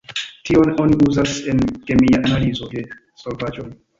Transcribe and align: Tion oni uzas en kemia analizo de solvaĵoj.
Tion 0.49 0.71
oni 0.83 0.97
uzas 1.09 1.35
en 1.51 1.61
kemia 1.89 2.21
analizo 2.29 2.71
de 2.75 2.85
solvaĵoj. 3.25 3.67